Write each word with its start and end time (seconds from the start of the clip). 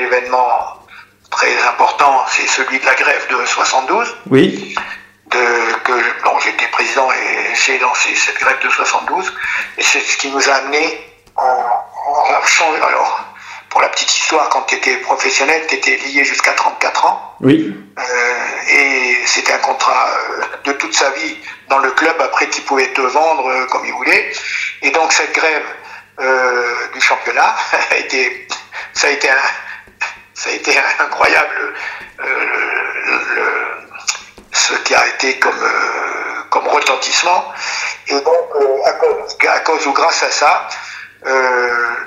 événement 0.00 0.76
très 1.30 1.56
important, 1.62 2.24
c'est 2.28 2.46
celui 2.48 2.78
de 2.80 2.86
la 2.86 2.94
grève 2.94 3.26
de 3.30 3.46
72. 3.46 4.16
Oui. 4.30 4.74
De, 5.26 5.38
que 5.84 5.92
bon, 6.24 6.38
j'étais 6.40 6.66
président 6.68 7.08
et 7.12 7.54
j'ai 7.54 7.78
lancé 7.78 8.14
cette 8.16 8.38
grève 8.40 8.58
de 8.62 8.68
72. 8.68 9.32
Et 9.78 9.82
c'est 9.82 10.00
ce 10.00 10.16
qui 10.16 10.28
nous 10.30 10.48
a 10.48 10.54
amené 10.54 11.06
à 11.36 12.40
changer. 12.44 12.80
Alors, 12.82 13.24
pour 13.70 13.80
la 13.80 13.88
petite 13.88 14.12
histoire, 14.14 14.48
quand 14.48 14.62
tu 14.62 14.74
étais 14.74 14.96
professionnel, 14.96 15.62
tu 15.68 15.76
étais 15.76 15.96
lié 15.98 16.24
jusqu'à 16.24 16.52
34 16.52 17.06
ans. 17.06 17.36
Oui. 17.40 17.72
Euh, 17.98 18.02
et 18.68 19.16
c'était 19.26 19.52
un 19.52 19.58
contrat 19.58 20.08
euh, 20.08 20.42
de 20.64 20.72
toute 20.72 20.94
sa 20.94 21.10
vie 21.10 21.36
dans 21.68 21.78
le 21.78 21.92
club, 21.92 22.20
après 22.20 22.48
qui 22.48 22.60
pouvait 22.62 22.92
te 22.92 23.00
vendre 23.00 23.48
euh, 23.48 23.66
comme 23.66 23.86
il 23.86 23.92
voulait. 23.92 24.32
Et 24.82 24.90
donc 24.90 25.12
cette 25.12 25.32
grève 25.32 25.64
euh, 26.20 26.88
du 26.92 27.00
championnat 27.00 27.54
a 27.90 27.96
été, 27.96 28.48
ça 28.92 29.06
a 29.06 29.10
été, 29.10 29.30
un, 29.30 29.34
ça 30.40 30.48
a 30.48 30.52
été 30.52 30.72
incroyable 31.06 31.74
euh, 32.20 32.24
le- 33.06 33.34
le- 33.36 33.88
ce 34.52 34.72
qui 34.84 34.94
a 34.94 35.06
été 35.08 35.38
comme, 35.38 35.62
euh, 35.62 36.42
comme 36.50 36.66
retentissement. 36.68 37.52
Et 38.08 38.14
donc 38.14 38.26
euh, 38.60 38.88
à, 38.90 38.92
cause, 38.92 39.36
à 39.48 39.60
cause 39.60 39.86
ou 39.86 39.92
grâce 39.92 40.22
à 40.22 40.30
ça, 40.30 40.68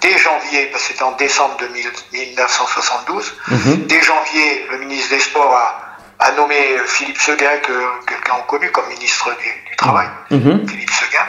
dès 0.00 0.16
janvier, 0.16 0.66
parce 0.72 0.84
que 0.84 0.88
c'était 0.92 1.02
en 1.02 1.12
décembre 1.12 1.56
de 1.58 1.66
1000 1.68 1.92
1972, 2.12 3.34
dès 3.86 4.00
janvier, 4.02 4.66
le 4.70 4.78
ministre 4.78 5.10
des 5.10 5.20
Sports 5.20 5.54
a, 5.54 6.24
a 6.26 6.32
nommé 6.32 6.78
Philippe 6.86 7.20
Seguin, 7.20 7.58
que 7.58 7.76
quelqu'un 8.06 8.34
a 8.36 8.42
connu 8.46 8.70
comme 8.70 8.86
ministre 8.88 9.30
du, 9.36 9.50
du 9.70 9.76
Travail, 9.76 10.08
Mhm. 10.30 10.66
Philippe 10.68 10.90
Seguin. 10.90 11.26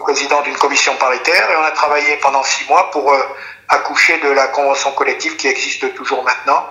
Président 0.00 0.40
d'une 0.40 0.56
commission 0.56 0.96
paritaire 0.96 1.50
et 1.50 1.56
on 1.56 1.64
a 1.64 1.70
travaillé 1.72 2.16
pendant 2.22 2.42
six 2.42 2.66
mois 2.68 2.90
pour 2.90 3.12
accoucher 3.72 4.18
de 4.18 4.30
la 4.30 4.46
convention 4.48 4.92
collective 4.92 5.36
qui 5.36 5.48
existe 5.48 5.94
toujours 5.94 6.22
maintenant. 6.24 6.64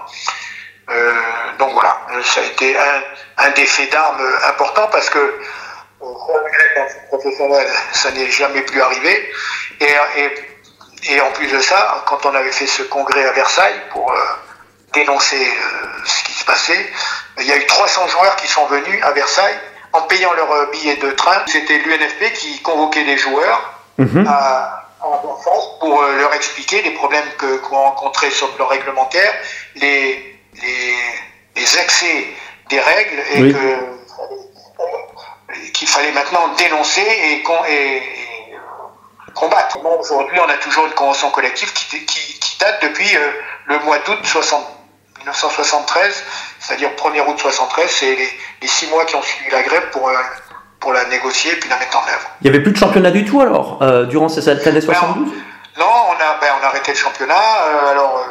Euh, 0.89 1.13
donc 1.59 1.71
voilà, 1.73 1.97
ça 2.23 2.41
a 2.41 2.43
été 2.43 2.77
un, 2.77 3.01
un 3.45 3.49
des 3.51 3.65
faits 3.65 3.91
d'armes 3.91 4.21
importants 4.47 4.87
parce 4.91 5.09
que 5.09 5.19
euh, 5.19 6.05
professionnel, 7.09 7.67
ça 7.93 8.11
n'est 8.11 8.29
jamais 8.29 8.61
plus 8.61 8.81
arrivé. 8.81 9.31
Et, 9.79 9.93
et, 10.17 11.13
et 11.13 11.21
en 11.21 11.31
plus 11.31 11.47
de 11.47 11.59
ça, 11.59 12.03
quand 12.07 12.25
on 12.25 12.35
avait 12.35 12.51
fait 12.51 12.67
ce 12.67 12.83
congrès 12.83 13.25
à 13.25 13.31
Versailles 13.31 13.81
pour 13.91 14.11
euh, 14.11 14.15
dénoncer 14.93 15.41
euh, 15.47 15.87
ce 16.05 16.23
qui 16.23 16.33
se 16.33 16.45
passait, 16.45 16.91
il 17.39 17.45
y 17.45 17.51
a 17.51 17.57
eu 17.57 17.65
300 17.65 18.07
joueurs 18.07 18.35
qui 18.35 18.47
sont 18.47 18.65
venus 18.67 19.01
à 19.03 19.11
Versailles 19.11 19.59
en 19.93 20.01
payant 20.01 20.33
leur 20.33 20.51
euh, 20.51 20.65
billet 20.71 20.97
de 20.97 21.11
train. 21.11 21.41
C'était 21.47 21.77
l'UNFP 21.79 22.33
qui 22.33 22.61
convoquait 22.61 23.05
des 23.05 23.17
joueurs 23.17 23.77
Mhm. 23.97 24.25
à, 24.27 24.87
en 25.01 25.37
France 25.37 25.67
pour 25.81 26.01
euh, 26.01 26.15
leur 26.17 26.31
expliquer 26.33 26.81
les 26.83 26.91
problèmes 26.91 27.25
que 27.37 27.57
qu'on 27.57 27.75
rencontrait 27.75 28.29
sur 28.31 28.47
le 28.47 28.53
plan 28.53 28.67
réglementaire, 28.67 29.33
les, 29.75 30.39
les, 30.61 30.95
les 31.55 31.77
excès 31.79 32.27
des 32.69 32.79
règles 32.79 33.19
et 33.33 33.41
Oui. 33.41 33.55
qu'il 35.73 35.87
fallait 35.87 36.11
maintenant 36.13 36.47
dénoncer 36.57 37.01
et, 37.01 37.43
et- 37.43 37.97
et, 37.97 38.03
combattre. 39.33 39.79
Bon, 39.81 39.97
Aujourd'hui, 39.99 40.37
on 40.39 40.49
a 40.49 40.57
toujours 40.57 40.85
une 40.85 40.93
convention 40.93 41.29
collective 41.31 41.71
qui, 41.73 42.05
qui, 42.05 42.39
qui 42.39 42.57
date 42.59 42.81
depuis 42.83 43.15
euh, 43.15 43.31
le 43.65 43.79
mois 43.79 43.97
d'août 43.99 44.19
60 44.23 44.61
1973, 45.19 46.23
c'est-à-dire 46.59 46.89
1er 46.97 47.21
août 47.27 47.37
73, 47.37 47.89
c'est 47.89 48.15
les, 48.15 48.29
les 48.61 48.67
six 48.67 48.87
mois 48.87 49.05
qui 49.05 49.15
ont 49.15 49.21
suivi 49.21 49.51
la 49.51 49.61
grève 49.61 49.89
pour, 49.91 50.09
euh, 50.09 50.13
pour 50.79 50.93
la 50.93 51.05
négocier 51.05 51.51
et 51.51 51.55
puis 51.57 51.69
la 51.69 51.77
mettre 51.77 51.95
en 51.97 52.01
œuvre. 52.07 52.27
Il 52.41 52.45
n'y 52.45 52.49
avait 52.55 52.63
plus 52.63 52.71
de 52.71 52.77
championnat 52.77 53.11
du 53.11 53.23
tout 53.23 53.39
alors, 53.39 53.77
euh, 53.83 54.05
durant 54.05 54.29
ces 54.29 54.47
années 54.49 54.81
72 54.81 55.27
Non, 55.77 55.85
on 56.09 56.13
a, 56.13 56.37
ben, 56.41 56.51
on 56.59 56.63
a 56.63 56.67
arrêté 56.67 56.91
le 56.91 56.97
championnat. 56.97 57.33
Euh, 57.35 57.91
alors, 57.91 58.17
euh, 58.17 58.23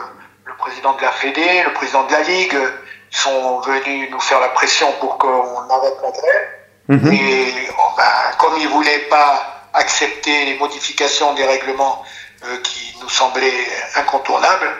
le 0.44 0.54
président 0.56 0.92
de 0.94 1.02
la 1.02 1.10
Fédé, 1.12 1.62
le 1.64 1.72
président 1.72 2.04
de 2.04 2.12
la 2.12 2.20
Ligue 2.20 2.54
euh, 2.54 2.70
sont 3.10 3.60
venus 3.60 4.10
nous 4.10 4.20
faire 4.20 4.40
la 4.40 4.48
pression 4.50 4.92
pour 5.00 5.18
qu'on 5.18 5.68
arrête 5.70 5.96
la 6.02 6.10
grève. 6.10 6.48
Mhm. 6.88 7.12
Et 7.12 7.68
oh, 7.78 7.82
ben, 7.96 8.36
comme 8.38 8.56
ils 8.58 8.68
voulaient 8.68 9.06
pas 9.10 9.68
accepter 9.74 10.44
les 10.46 10.58
modifications 10.58 11.32
des 11.34 11.44
règlements 11.44 12.04
euh, 12.44 12.56
qui 12.62 12.94
nous 13.00 13.08
semblaient 13.08 13.66
incontournables, 13.96 14.70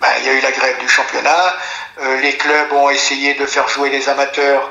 ben, 0.00 0.08
il 0.18 0.26
y 0.26 0.28
a 0.28 0.32
eu 0.32 0.40
la 0.40 0.50
grève 0.50 0.78
du 0.78 0.88
championnat. 0.88 1.54
Euh, 2.02 2.20
les 2.20 2.36
clubs 2.36 2.72
ont 2.72 2.90
essayé 2.90 3.34
de 3.34 3.46
faire 3.46 3.68
jouer 3.68 3.90
les 3.90 4.08
amateurs 4.08 4.70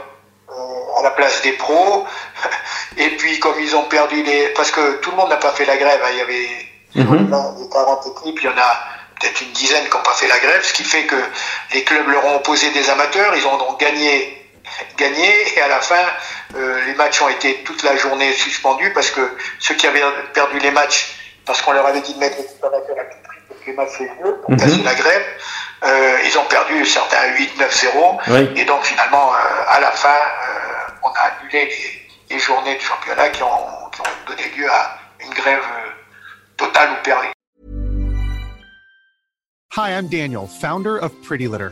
euh, 0.50 1.00
à 1.00 1.04
la 1.04 1.12
place 1.12 1.42
des 1.42 1.54
pros. 1.54 2.06
Et 2.98 3.10
puis 3.18 3.40
comme 3.40 3.60
ils 3.60 3.76
ont 3.76 3.84
perdu 3.84 4.22
les... 4.24 4.50
Parce 4.50 4.72
que 4.72 4.96
tout 4.98 5.12
le 5.12 5.18
monde 5.18 5.30
n'a 5.30 5.38
pas 5.38 5.52
fait 5.52 5.66
la 5.66 5.78
grève. 5.78 6.02
hein. 6.04 6.10
Il 6.12 6.18
y 6.18 6.22
avait 6.22 6.50
Les 6.96 7.04
40 7.06 8.08
équipes, 8.08 8.40
il 8.42 8.46
y 8.46 8.50
en 8.50 8.58
a 8.58 8.80
peut-être 9.20 9.42
une 9.42 9.52
dizaine 9.52 9.86
qui 9.90 9.96
n'ont 9.96 10.04
pas 10.04 10.14
fait 10.14 10.28
la 10.28 10.40
grève, 10.40 10.64
ce 10.64 10.74
qui 10.74 10.84
fait 10.84 11.04
que 11.04 11.16
les 11.74 11.84
clubs 11.84 12.08
leur 12.08 12.26
ont 12.26 12.36
opposé 12.38 12.72
des 12.72 12.90
amateurs, 12.90 13.36
ils 13.36 13.46
ont 13.46 13.58
donc 13.58 13.80
gagné, 13.80 14.50
gagné 14.98 15.30
et 15.56 15.62
à 15.62 15.68
la 15.68 15.80
fin, 15.82 16.06
euh, 16.56 16.86
les 16.86 16.94
matchs 16.96 17.22
ont 17.22 17.30
été 17.30 17.64
toute 17.64 17.84
la 17.84 17.96
journée 17.98 18.32
suspendus 18.34 18.92
parce 18.94 19.12
que 19.12 19.22
ceux 19.60 19.76
qui 19.76 19.88
avaient 19.88 20.02
perdu 20.34 20.58
les 20.60 20.72
matchs, 20.72 21.16
parce 21.46 21.62
qu'on 21.62 21.74
leur 21.74 21.86
avait 21.86 22.02
dit 22.02 22.14
de 22.14 22.20
mettre 22.20 22.38
les 22.38 22.48
amateurs 22.66 22.96
à 23.00 23.04
tout 23.06 23.18
prix 23.24 23.38
les 23.68 23.74
matchs 23.74 24.02
aient 24.02 24.24
lieu, 24.24 24.36
pour 24.42 24.56
casser 24.56 24.82
la 24.84 24.96
grève, 24.96 25.26
euh, 25.84 26.18
ils 26.26 26.38
ont 26.38 26.46
perdu 26.46 26.86
certains 26.86 27.28
8-9-0, 27.36 28.20
Oui. 28.30 28.50
et 28.56 28.66
donc 28.66 28.84
finalement, 28.84 29.34
euh, 29.34 29.64
à 29.68 29.80
la 29.80 29.92
fin, 29.92 30.10
euh, 30.10 30.92
on 31.04 31.10
a 31.10 31.20
annulé 31.20 31.66
les, 31.66 32.36
les 32.36 32.40
journées 32.40 32.76
de 32.76 32.82
championnat 32.82 33.30
qui 33.30 33.44
ont, 33.44 33.90
qui 33.92 34.02
ont 34.02 34.14
donné 34.28 34.44
lieu 34.58 34.70
à 34.72 34.98
une 35.20 35.34
grève 35.34 35.62
totale 36.60 36.92
ou 36.92 37.04
perdue. 37.04 37.34
Hi, 39.74 39.98
I'm 39.98 40.08
Daniel, 40.08 40.46
founder 40.46 40.98
of 40.98 41.12
Pretty 41.24 41.48
Litter. 41.48 41.72